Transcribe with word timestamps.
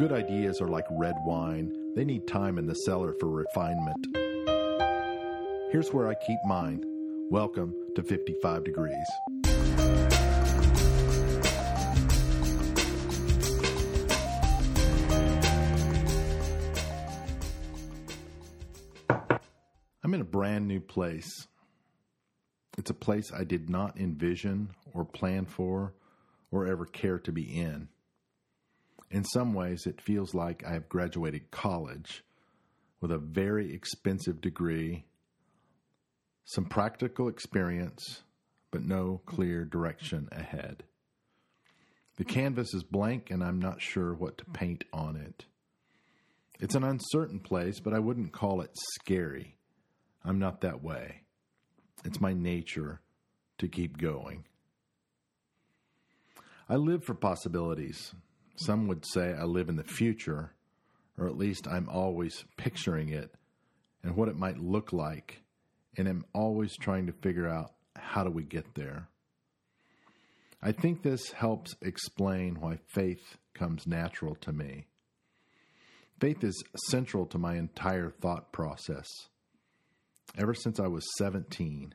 Good 0.00 0.12
ideas 0.12 0.62
are 0.62 0.68
like 0.68 0.86
red 0.90 1.16
wine, 1.26 1.76
they 1.94 2.06
need 2.06 2.26
time 2.26 2.56
in 2.56 2.64
the 2.64 2.74
cellar 2.74 3.12
for 3.20 3.28
refinement. 3.28 4.06
Here's 5.70 5.92
where 5.92 6.08
I 6.08 6.14
keep 6.14 6.38
mine. 6.46 6.82
Welcome 7.30 7.74
to 7.96 8.02
55 8.02 8.64
Degrees. 8.64 9.06
I'm 20.02 20.14
in 20.14 20.22
a 20.22 20.24
brand 20.24 20.66
new 20.66 20.80
place. 20.80 21.46
It's 22.78 22.88
a 22.88 22.94
place 22.94 23.30
I 23.34 23.44
did 23.44 23.68
not 23.68 23.98
envision 23.98 24.70
or 24.94 25.04
plan 25.04 25.44
for 25.44 25.92
or 26.50 26.66
ever 26.66 26.86
care 26.86 27.18
to 27.18 27.32
be 27.32 27.42
in. 27.42 27.90
In 29.10 29.24
some 29.24 29.54
ways, 29.54 29.86
it 29.86 30.00
feels 30.00 30.34
like 30.34 30.64
I 30.64 30.72
have 30.72 30.88
graduated 30.88 31.50
college 31.50 32.22
with 33.00 33.10
a 33.10 33.18
very 33.18 33.74
expensive 33.74 34.40
degree, 34.40 35.04
some 36.44 36.66
practical 36.66 37.28
experience, 37.28 38.22
but 38.70 38.84
no 38.84 39.20
clear 39.26 39.64
direction 39.64 40.28
ahead. 40.30 40.84
The 42.16 42.24
canvas 42.24 42.74
is 42.74 42.82
blank, 42.82 43.30
and 43.30 43.42
I'm 43.42 43.58
not 43.58 43.80
sure 43.80 44.14
what 44.14 44.38
to 44.38 44.44
paint 44.44 44.84
on 44.92 45.16
it. 45.16 45.46
It's 46.60 46.74
an 46.74 46.84
uncertain 46.84 47.40
place, 47.40 47.80
but 47.80 47.94
I 47.94 47.98
wouldn't 47.98 48.32
call 48.32 48.60
it 48.60 48.70
scary. 48.94 49.56
I'm 50.24 50.38
not 50.38 50.60
that 50.60 50.82
way. 50.82 51.22
It's 52.04 52.20
my 52.20 52.34
nature 52.34 53.00
to 53.58 53.68
keep 53.68 53.96
going. 53.96 54.44
I 56.68 56.76
live 56.76 57.02
for 57.02 57.14
possibilities. 57.14 58.14
Some 58.64 58.88
would 58.88 59.04
say 59.06 59.32
I 59.32 59.44
live 59.44 59.68
in 59.68 59.76
the 59.76 59.84
future, 59.84 60.52
or 61.16 61.26
at 61.26 61.38
least 61.38 61.66
I'm 61.66 61.88
always 61.88 62.44
picturing 62.56 63.08
it 63.08 63.34
and 64.02 64.16
what 64.16 64.28
it 64.28 64.36
might 64.36 64.58
look 64.58 64.92
like, 64.92 65.42
and 65.96 66.06
am 66.06 66.24
always 66.34 66.76
trying 66.76 67.06
to 67.06 67.12
figure 67.12 67.48
out 67.48 67.72
how 67.96 68.24
do 68.24 68.30
we 68.30 68.44
get 68.44 68.74
there. 68.74 69.08
I 70.62 70.72
think 70.72 71.02
this 71.02 71.32
helps 71.32 71.74
explain 71.80 72.60
why 72.60 72.78
faith 72.86 73.38
comes 73.54 73.86
natural 73.86 74.34
to 74.36 74.52
me. 74.52 74.86
Faith 76.20 76.44
is 76.44 76.62
central 76.88 77.24
to 77.26 77.38
my 77.38 77.56
entire 77.56 78.10
thought 78.10 78.52
process 78.52 79.06
ever 80.36 80.54
since 80.54 80.78
I 80.78 80.86
was 80.86 81.04
17. 81.16 81.94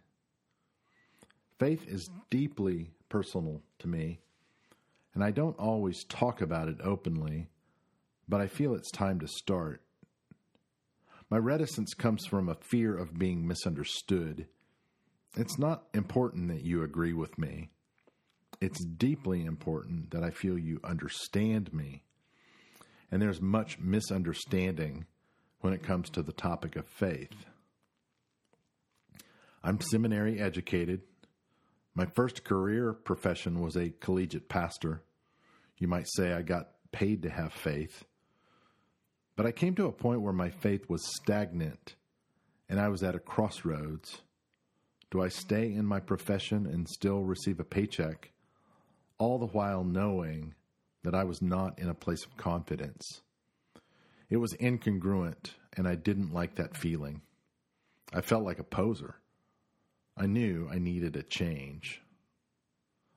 Faith 1.60 1.88
is 1.88 2.10
deeply 2.30 2.92
personal 3.08 3.62
to 3.80 3.88
me, 3.88 4.20
and 5.16 5.24
I 5.24 5.32
don't 5.32 5.58
always 5.58 6.04
talk 6.04 6.42
about 6.42 6.68
it 6.68 6.78
openly, 6.84 7.48
but 8.28 8.42
I 8.42 8.48
feel 8.48 8.76
it's 8.76 8.92
time 8.92 9.20
to 9.22 9.28
start. 9.28 9.82
My 11.30 11.38
reticence 11.38 11.94
comes 11.94 12.26
from 12.26 12.50
a 12.50 12.56
fear 12.56 12.96
of 12.96 13.18
being 13.18 13.48
misunderstood. 13.48 14.48
It's 15.38 15.58
not 15.58 15.86
important 15.94 16.50
that 16.50 16.64
you 16.64 16.84
agree 16.84 17.14
with 17.14 17.38
me. 17.40 17.70
It's 18.62 18.84
deeply 18.84 19.44
important 19.44 20.12
that 20.12 20.24
I 20.24 20.30
feel 20.30 20.58
you 20.58 20.80
understand 20.84 21.74
me. 21.74 22.04
And 23.12 23.22
there's 23.22 23.42
much 23.42 23.80
misunderstanding 23.80 25.06
when 25.62 25.74
it 25.74 25.84
comes 25.84 26.10
to 26.12 26.22
the 26.22 26.34
topic 26.34 26.76
of 26.76 26.86
faith. 26.88 27.46
I'm 29.64 29.80
seminary 29.82 30.40
educated. 30.40 31.02
My 31.96 32.06
first 32.06 32.44
career 32.44 32.92
profession 32.92 33.62
was 33.62 33.78
a 33.78 33.94
collegiate 34.02 34.50
pastor. 34.50 35.02
You 35.78 35.88
might 35.88 36.08
say 36.10 36.34
I 36.34 36.42
got 36.42 36.72
paid 36.92 37.22
to 37.24 37.30
have 37.30 37.54
faith. 37.54 38.04
But 39.38 39.46
I 39.46 39.52
came 39.52 39.76
to 39.76 39.88
a 39.88 39.94
point 39.94 40.22
where 40.22 40.34
my 40.34 40.50
faith 40.50 40.90
was 40.90 41.16
stagnant 41.16 41.96
and 42.68 42.80
I 42.80 42.90
was 42.90 43.02
at 43.02 43.16
a 43.16 43.20
crossroads. 43.20 44.22
Do 45.12 45.22
I 45.22 45.30
stay 45.30 45.74
in 45.74 45.86
my 45.86 46.00
profession 46.00 46.66
and 46.66 46.90
still 46.90 47.24
receive 47.24 47.60
a 47.60 47.64
paycheck, 47.64 48.32
all 49.18 49.40
the 49.40 49.46
while 49.46 49.84
knowing 49.84 50.56
that 51.04 51.16
I 51.16 51.24
was 51.24 51.42
not 51.42 51.80
in 51.80 51.88
a 51.88 51.94
place 51.94 52.26
of 52.26 52.36
confidence? 52.38 53.22
It 54.30 54.38
was 54.38 54.56
incongruent, 54.56 55.52
and 55.78 55.88
I 55.88 55.96
didn't 55.96 56.34
like 56.34 56.56
that 56.56 56.76
feeling. 56.76 57.22
I 58.12 58.22
felt 58.22 58.44
like 58.44 58.60
a 58.60 58.64
poser. 58.64 59.16
I 60.18 60.28
knew 60.28 60.70
I 60.72 60.80
needed 60.80 61.16
a 61.16 61.24
change. 61.24 62.02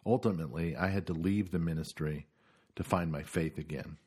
Ultimately, 0.04 0.74
I 0.74 0.88
had 0.88 1.06
to 1.06 1.12
leave 1.12 1.50
the 1.50 1.58
ministry 1.58 2.26
to 2.74 2.82
find 2.82 3.12
my 3.12 3.22
faith 3.22 3.58
again. 3.58 3.98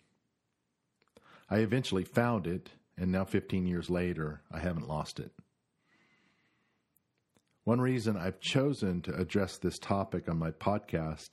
I 1.50 1.58
eventually 1.60 2.04
found 2.04 2.48
it, 2.48 2.70
and 2.98 3.12
now 3.12 3.24
15 3.24 3.66
years 3.66 3.90
later, 3.90 4.42
I 4.52 4.60
haven't 4.60 4.88
lost 4.88 5.20
it. 5.20 5.32
One 7.64 7.80
reason 7.80 8.18
I've 8.18 8.40
chosen 8.40 9.02
to 9.04 9.16
address 9.16 9.58
this 9.58 9.78
topic 9.78 10.28
on 10.28 10.38
my 10.38 10.52
podcast 10.52 11.32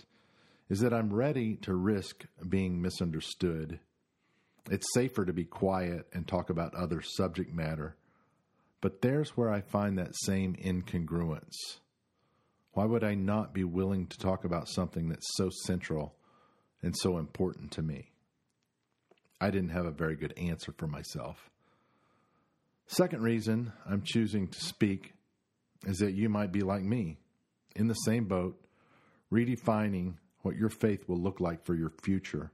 is 0.68 0.80
that 0.80 0.92
I'm 0.92 1.12
ready 1.12 1.56
to 1.62 1.74
risk 1.74 2.26
being 2.48 2.82
misunderstood. 2.82 3.80
It's 4.70 4.92
safer 4.92 5.24
to 5.24 5.32
be 5.32 5.44
quiet 5.44 6.06
and 6.12 6.26
talk 6.26 6.50
about 6.50 6.74
other 6.74 7.00
subject 7.00 7.54
matter 7.54 7.96
but 8.80 9.02
there's 9.02 9.30
where 9.30 9.50
I 9.50 9.60
find 9.60 9.98
that 9.98 10.14
same 10.14 10.54
incongruence. 10.54 11.78
Why 12.72 12.84
would 12.84 13.02
I 13.02 13.14
not 13.14 13.52
be 13.52 13.64
willing 13.64 14.06
to 14.06 14.18
talk 14.18 14.44
about 14.44 14.68
something 14.68 15.08
that's 15.08 15.36
so 15.36 15.50
central 15.64 16.14
and 16.82 16.94
so 16.96 17.18
important 17.18 17.72
to 17.72 17.82
me? 17.82 18.12
I 19.40 19.50
didn't 19.50 19.70
have 19.70 19.86
a 19.86 19.90
very 19.90 20.16
good 20.16 20.34
answer 20.36 20.72
for 20.72 20.86
myself. 20.86 21.50
Second 22.86 23.22
reason 23.22 23.72
I'm 23.84 24.02
choosing 24.04 24.48
to 24.48 24.60
speak 24.60 25.14
is 25.86 25.98
that 25.98 26.14
you 26.14 26.28
might 26.28 26.52
be 26.52 26.62
like 26.62 26.82
me, 26.82 27.18
in 27.76 27.86
the 27.86 27.94
same 27.94 28.24
boat, 28.24 28.58
redefining 29.32 30.14
what 30.42 30.56
your 30.56 30.70
faith 30.70 31.08
will 31.08 31.20
look 31.20 31.40
like 31.40 31.64
for 31.64 31.74
your 31.74 31.92
future. 32.02 32.50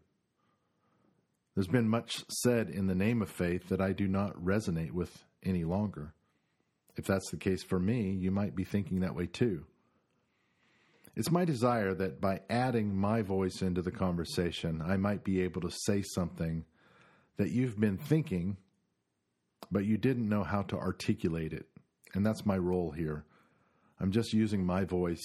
There's 1.55 1.69
been 1.69 1.89
much 1.89 2.25
said 2.29 2.69
in 2.69 2.87
the 2.87 2.95
name 2.95 3.23
of 3.23 3.31
faith 3.31 3.69
that 3.69 3.81
I 3.81 3.93
do 3.93 4.09
not 4.09 4.35
resonate 4.37 4.91
with 4.91 5.25
any 5.45 5.65
longer. 5.65 6.15
If 6.97 7.07
that's 7.07 7.31
the 7.31 7.37
case 7.37 7.63
for 7.63 7.79
me, 7.79 8.11
you 8.11 8.31
might 8.31 8.57
be 8.57 8.65
thinking 8.65 9.01
that 9.01 9.15
way 9.15 9.27
too. 9.27 9.67
It's 11.17 11.31
my 11.31 11.45
desire 11.45 11.95
that 11.95 12.21
by 12.21 12.41
adding 12.51 12.97
my 12.97 13.23
voice 13.23 13.63
into 13.63 13.83
the 13.83 13.93
conversation, 13.93 14.83
I 14.85 14.97
might 14.97 15.23
be 15.23 15.43
able 15.43 15.61
to 15.61 15.71
say 15.71 16.03
something 16.03 16.65
that 17.37 17.51
you've 17.51 17.79
been 17.79 17.99
thinking, 17.99 18.57
but 19.71 19.85
you 19.85 19.97
didn't 19.97 20.29
know 20.29 20.43
how 20.43 20.63
to 20.63 20.77
articulate 20.77 21.53
it. 21.53 21.67
And 22.15 22.27
that's 22.27 22.47
my 22.47 22.59
role 22.59 22.91
here. 22.91 23.25
I'm 24.01 24.11
just 24.11 24.33
using 24.33 24.65
my 24.65 24.85
voice 24.85 25.25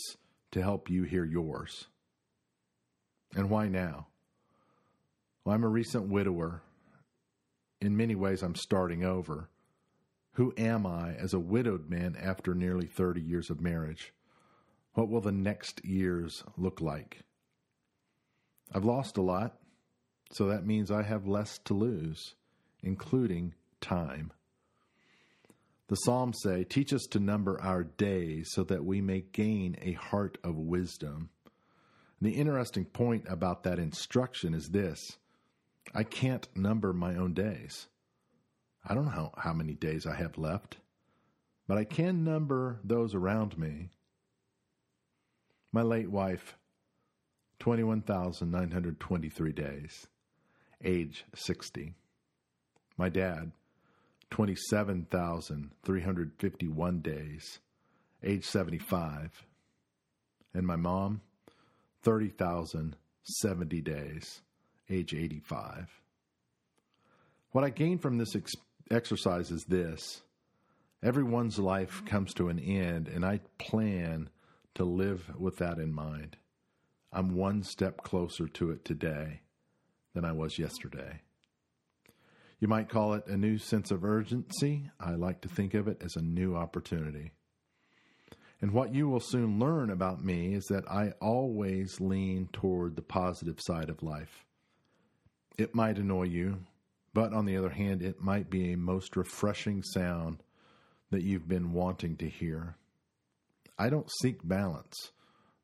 to 0.51 0.61
help 0.61 0.89
you 0.89 1.03
hear 1.03 1.25
yours. 1.25 1.87
And 3.35 3.49
why 3.49 3.67
now? 3.67 4.07
Well, 5.43 5.55
I'm 5.55 5.63
a 5.63 5.69
recent 5.69 6.09
widower. 6.09 6.61
In 7.81 7.95
many 7.95 8.15
ways, 8.15 8.43
I'm 8.43 8.55
starting 8.55 9.03
over. 9.03 9.49
Who 10.33 10.53
am 10.57 10.85
I 10.85 11.15
as 11.15 11.33
a 11.33 11.39
widowed 11.39 11.89
man 11.89 12.15
after 12.21 12.53
nearly 12.53 12.87
30 12.87 13.21
years 13.21 13.49
of 13.49 13.61
marriage? 13.61 14.13
What 14.93 15.09
will 15.09 15.21
the 15.21 15.31
next 15.31 15.83
years 15.83 16.43
look 16.57 16.81
like? 16.81 17.21
I've 18.73 18.85
lost 18.85 19.17
a 19.17 19.21
lot, 19.21 19.57
so 20.31 20.47
that 20.47 20.65
means 20.65 20.91
I 20.91 21.03
have 21.03 21.27
less 21.27 21.57
to 21.65 21.73
lose, 21.73 22.35
including 22.83 23.53
time. 23.81 24.31
The 25.87 25.95
Psalms 25.95 26.37
say, 26.43 26.63
Teach 26.63 26.93
us 26.93 27.07
to 27.11 27.19
number 27.19 27.59
our 27.61 27.83
days 27.83 28.49
so 28.51 28.63
that 28.65 28.85
we 28.85 29.01
may 29.01 29.21
gain 29.31 29.75
a 29.81 29.93
heart 29.93 30.37
of 30.43 30.55
wisdom. 30.55 31.29
And 32.19 32.29
the 32.29 32.35
interesting 32.35 32.85
point 32.85 33.25
about 33.27 33.63
that 33.63 33.79
instruction 33.79 34.53
is 34.53 34.69
this 34.69 34.99
I 35.93 36.03
can't 36.03 36.47
number 36.55 36.93
my 36.93 37.15
own 37.15 37.33
days. 37.33 37.87
I 38.87 38.93
don't 38.93 39.05
know 39.05 39.11
how, 39.11 39.31
how 39.37 39.53
many 39.53 39.73
days 39.73 40.05
I 40.05 40.15
have 40.15 40.37
left, 40.37 40.77
but 41.67 41.77
I 41.77 41.83
can 41.83 42.23
number 42.23 42.79
those 42.83 43.13
around 43.13 43.57
me. 43.57 43.89
My 45.71 45.81
late 45.81 46.09
wife, 46.09 46.55
21,923 47.59 49.51
days, 49.51 50.07
age 50.83 51.25
60. 51.35 51.93
My 52.97 53.09
dad, 53.09 53.51
27,351 54.31 57.01
days, 57.01 57.59
age 58.23 58.45
75. 58.45 59.45
And 60.53 60.65
my 60.65 60.75
mom, 60.75 61.21
30,070 62.03 63.81
days, 63.81 64.41
age 64.89 65.13
85. 65.13 65.89
What 67.51 67.63
I 67.63 67.69
gained 67.69 68.01
from 68.01 68.17
this 68.17 68.35
experience 68.35 68.65
exercise 68.91 69.51
is 69.51 69.65
this 69.65 70.21
everyone's 71.03 71.59
life 71.59 72.03
comes 72.05 72.33
to 72.33 72.49
an 72.49 72.59
end, 72.59 73.07
and 73.07 73.25
I 73.25 73.39
plan 73.57 74.29
to 74.75 74.83
live 74.83 75.31
with 75.37 75.57
that 75.57 75.77
in 75.77 75.93
mind. 75.93 76.37
I'm 77.11 77.35
one 77.35 77.63
step 77.63 78.03
closer 78.03 78.47
to 78.47 78.71
it 78.71 78.85
today 78.85 79.41
than 80.13 80.25
I 80.25 80.31
was 80.31 80.59
yesterday. 80.59 81.21
You 82.59 82.67
might 82.67 82.89
call 82.89 83.13
it 83.13 83.25
a 83.27 83.37
new 83.37 83.57
sense 83.57 83.89
of 83.89 84.03
urgency. 84.03 84.89
I 84.99 85.11
like 85.11 85.41
to 85.41 85.49
think 85.49 85.73
of 85.73 85.87
it 85.87 86.01
as 86.03 86.15
a 86.15 86.21
new 86.21 86.55
opportunity. 86.55 87.31
And 88.61 88.71
what 88.71 88.93
you 88.93 89.07
will 89.07 89.21
soon 89.21 89.57
learn 89.57 89.89
about 89.89 90.23
me 90.23 90.53
is 90.53 90.65
that 90.65 90.89
I 90.91 91.13
always 91.21 92.01
lean 92.01 92.49
toward 92.51 92.95
the 92.95 93.01
positive 93.01 93.59
side 93.61 93.89
of 93.89 94.03
life. 94.03 94.45
It 95.59 95.75
might 95.75 95.97
annoy 95.97 96.23
you, 96.23 96.59
but 97.13 97.33
on 97.33 97.43
the 97.43 97.57
other 97.57 97.69
hand, 97.69 98.01
it 98.01 98.21
might 98.21 98.49
be 98.49 98.71
a 98.71 98.77
most 98.77 99.17
refreshing 99.17 99.83
sound 99.83 100.41
that 101.11 101.23
you've 101.23 101.49
been 101.49 101.73
wanting 101.73 102.15
to 102.15 102.29
hear. 102.29 102.77
I 103.77 103.89
don't 103.89 104.09
seek 104.21 104.39
balance. 104.41 104.95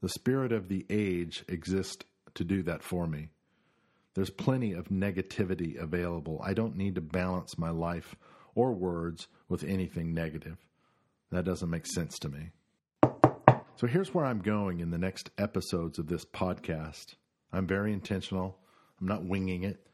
The 0.01 0.09
spirit 0.09 0.51
of 0.51 0.67
the 0.67 0.85
age 0.89 1.45
exists 1.47 2.03
to 2.33 2.43
do 2.43 2.61
that 2.63 2.83
for 2.83 3.07
me. 3.07 3.29
There's 4.15 4.29
plenty 4.29 4.73
of 4.73 4.89
negativity 4.89 5.81
available. 5.81 6.41
I 6.43 6.53
don't 6.53 6.75
need 6.75 6.95
to 6.95 7.01
balance 7.01 7.57
my 7.57 7.69
life 7.69 8.17
or 8.53 8.73
words 8.73 9.29
with 9.47 9.63
anything 9.63 10.13
negative. 10.13 10.57
That 11.31 11.45
doesn't 11.45 11.69
make 11.69 11.87
sense 11.87 12.19
to 12.19 12.27
me. 12.27 12.49
So 13.77 13.87
here's 13.87 14.13
where 14.13 14.25
I'm 14.25 14.39
going 14.41 14.81
in 14.81 14.91
the 14.91 14.97
next 14.97 15.29
episodes 15.37 15.99
of 15.99 16.07
this 16.07 16.25
podcast. 16.25 17.15
I'm 17.53 17.65
very 17.65 17.93
intentional. 17.93 18.57
I'm 19.05 19.09
not 19.09 19.23
winging 19.23 19.65
it. 19.65 19.85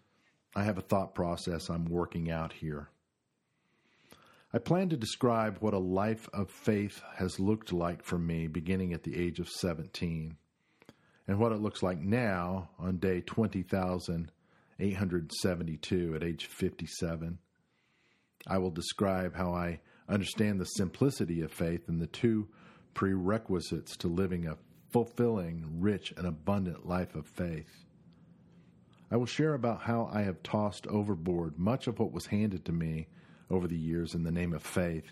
I 0.56 0.64
have 0.64 0.78
a 0.78 0.82
thought 0.82 1.14
process 1.14 1.70
I'm 1.70 1.84
working 1.84 2.32
out 2.32 2.54
here. 2.54 2.88
I 4.54 4.58
plan 4.58 4.88
to 4.88 4.96
describe 4.96 5.58
what 5.60 5.74
a 5.74 5.80
life 5.80 6.30
of 6.32 6.50
faith 6.50 7.02
has 7.18 7.38
looked 7.38 7.74
like 7.74 8.06
for 8.06 8.18
me 8.18 8.48
beginning 8.48 8.94
at 8.94 9.04
the 9.04 9.22
age 9.22 9.42
of 9.42 9.50
17 9.50 10.38
and 11.28 11.40
what 11.40 11.52
it 11.52 11.60
looks 11.60 11.84
like 11.84 12.00
now 12.00 12.70
on 12.80 13.00
day 13.00 13.20
20,872 13.20 16.16
at 16.16 16.24
age 16.24 16.46
57. 16.46 17.38
I 18.48 18.58
will 18.60 18.72
describe 18.72 19.36
how 19.36 19.54
I 19.54 19.82
understand 20.08 20.62
the 20.62 20.66
simplicity 20.66 21.42
of 21.42 21.52
faith 21.52 21.90
and 21.90 22.00
the 22.00 22.08
two 22.08 22.48
prerequisites 22.94 23.98
to 23.98 24.08
living 24.08 24.48
a 24.48 24.56
fulfilling, 24.90 25.82
rich, 25.82 26.14
and 26.16 26.26
abundant 26.26 26.88
life 26.88 27.14
of 27.14 27.28
faith. 27.28 27.91
I 29.12 29.18
will 29.18 29.26
share 29.26 29.54
about 29.54 29.82
how 29.82 30.10
I 30.12 30.22
have 30.22 30.42
tossed 30.42 30.88
overboard 30.88 31.60
much 31.60 31.88
of 31.88 32.00
what 32.00 32.14
was 32.14 32.28
handed 32.28 32.64
to 32.66 32.72
me 32.72 33.08
over 33.50 33.68
the 33.68 33.78
years 33.78 34.16
in 34.16 34.24
the 34.24 34.32
name 34.32 34.54
of 34.54 34.64
faith 34.64 35.12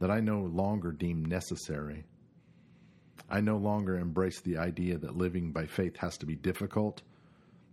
that 0.00 0.10
I 0.10 0.18
no 0.18 0.40
longer 0.40 0.90
deem 0.90 1.24
necessary. 1.24 2.04
I 3.30 3.40
no 3.40 3.56
longer 3.56 3.96
embrace 3.96 4.40
the 4.40 4.58
idea 4.58 4.98
that 4.98 5.16
living 5.16 5.52
by 5.52 5.66
faith 5.66 5.96
has 5.98 6.18
to 6.18 6.26
be 6.26 6.34
difficult, 6.34 7.02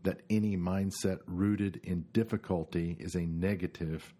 that 0.03 0.21
any 0.29 0.55
mindset 0.55 1.19
rooted 1.25 1.79
in 1.83 2.05
difficulty 2.13 2.95
is 2.99 3.15
a 3.15 3.25
negative 3.25 4.13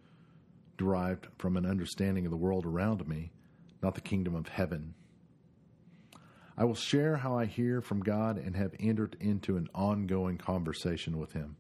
derived 0.78 1.28
from 1.38 1.58
an 1.58 1.66
understanding 1.66 2.26
of 2.26 2.32
the 2.32 2.38
world 2.38 2.66
around 2.66 3.08
me, 3.08 3.32
not 3.84 3.94
the 3.94 4.02
kingdom 4.02 4.34
of 4.34 4.48
heaven. 4.48 4.96
I 6.58 6.64
will 6.64 6.76
share 6.76 7.18
how 7.18 7.38
I 7.38 7.46
hear 7.46 7.82
from 7.82 8.00
God 8.00 8.38
and 8.38 8.56
have 8.56 8.74
entered 8.80 9.18
into 9.20 9.58
an 9.58 9.68
ongoing 9.76 10.38
conversation 10.38 11.18
with 11.18 11.34
Him. 11.34 11.58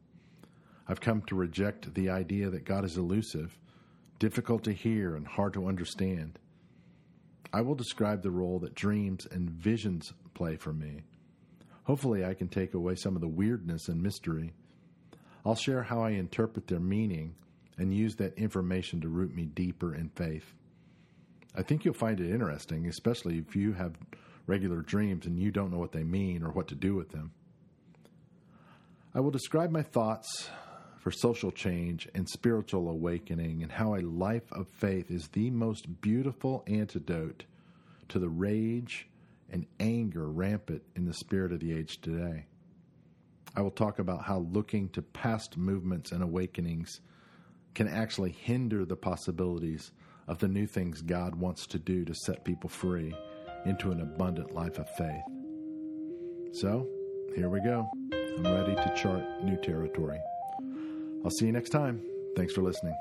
I've 0.87 1.01
come 1.01 1.21
to 1.23 1.35
reject 1.35 1.93
the 1.93 2.09
idea 2.09 2.49
that 2.49 2.63
God 2.63 2.85
is 2.85 2.97
elusive, 2.97 3.57
difficult 4.19 4.63
to 4.65 4.71
hear, 4.71 5.15
and 5.15 5.27
hard 5.27 5.53
to 5.53 5.67
understand. 5.67 6.39
I 7.51 7.61
will 7.61 7.75
describe 7.75 8.21
the 8.21 8.31
role 8.31 8.59
that 8.59 8.75
dreams 8.75 9.27
and 9.29 9.49
visions 9.49 10.13
play 10.33 10.55
for 10.55 10.71
me. 10.73 11.03
Hopefully, 11.83 12.23
I 12.23 12.33
can 12.33 12.47
take 12.47 12.73
away 12.73 12.95
some 12.95 13.15
of 13.15 13.21
the 13.21 13.27
weirdness 13.27 13.89
and 13.89 14.01
mystery. 14.01 14.53
I'll 15.45 15.55
share 15.55 15.83
how 15.83 16.01
I 16.01 16.11
interpret 16.11 16.67
their 16.67 16.79
meaning 16.79 17.35
and 17.77 17.93
use 17.93 18.15
that 18.15 18.37
information 18.37 19.01
to 19.01 19.09
root 19.09 19.35
me 19.35 19.45
deeper 19.45 19.93
in 19.93 20.09
faith. 20.09 20.53
I 21.55 21.61
think 21.61 21.85
you'll 21.85 21.93
find 21.93 22.19
it 22.19 22.31
interesting, 22.31 22.87
especially 22.87 23.37
if 23.37 23.55
you 23.55 23.73
have 23.73 23.93
regular 24.47 24.81
dreams 24.81 25.25
and 25.25 25.39
you 25.39 25.51
don't 25.51 25.71
know 25.71 25.79
what 25.79 25.91
they 25.91 26.03
mean 26.03 26.43
or 26.43 26.51
what 26.51 26.67
to 26.67 26.75
do 26.75 26.95
with 26.95 27.09
them. 27.09 27.31
I 29.13 29.19
will 29.21 29.31
describe 29.31 29.71
my 29.71 29.81
thoughts 29.81 30.49
for 31.05 31.11
social 31.11 31.51
change 31.51 32.09
and 32.15 32.27
spiritual 32.27 32.89
awakening, 32.89 33.61
and 33.61 33.71
how 33.71 33.93
a 33.93 34.01
life 34.01 34.51
of 34.51 34.67
faith 34.67 35.11
is 35.11 35.27
the 35.27 35.51
most 35.51 36.01
beautiful 36.01 36.63
antidote 36.65 37.45
to 38.09 38.17
the 38.17 38.27
rage 38.27 39.07
and 39.51 39.67
anger 39.79 40.27
rampant 40.27 40.81
in 40.95 41.05
the 41.05 41.13
spirit 41.13 41.51
of 41.51 41.59
the 41.59 41.71
age 41.71 42.01
today. 42.01 42.47
I 43.55 43.61
will 43.61 43.69
talk 43.69 43.99
about 43.99 44.23
how 44.23 44.47
looking 44.51 44.89
to 44.89 45.03
past 45.03 45.57
movements 45.57 46.11
and 46.11 46.23
awakenings 46.23 47.01
can 47.75 47.87
actually 47.87 48.31
hinder 48.31 48.83
the 48.83 48.95
possibilities 48.95 49.91
of 50.27 50.39
the 50.39 50.47
new 50.47 50.65
things 50.65 51.03
God 51.03 51.35
wants 51.35 51.67
to 51.67 51.77
do 51.77 52.03
to 52.03 52.15
set 52.15 52.43
people 52.43 52.69
free 52.69 53.15
into 53.65 53.91
an 53.91 54.01
abundant 54.01 54.53
life 54.53 54.79
of 54.79 54.89
faith. 54.97 55.23
So, 56.51 56.87
here 57.35 57.49
we 57.49 57.59
go. 57.61 57.89
I'm 58.37 58.43
ready 58.43 58.75
to 58.75 58.93
chart 58.95 59.23
new 59.43 59.57
territory. 59.57 60.19
I'll 61.23 61.31
see 61.31 61.47
you 61.47 61.51
next 61.51 61.69
time. 61.69 62.01
Thanks 62.35 62.53
for 62.53 62.61
listening. 62.61 62.95